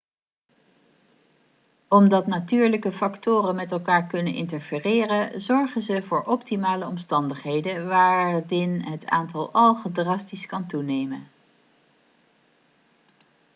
omdat 1.87 2.27
natuurlijke 2.27 2.91
factoren 2.91 3.55
met 3.55 3.71
elkaar 3.71 4.03
kunnen 4.07 4.33
interfereren 4.33 5.41
zorgen 5.41 5.81
ze 5.81 6.03
voor 6.03 6.23
optimale 6.23 6.85
omstandigheden 6.85 7.87
waardin 7.87 8.81
het 8.81 9.05
aantal 9.05 9.49
algen 9.51 9.91
drastisch 9.93 10.45
kan 10.45 10.67
toenemen 10.67 11.27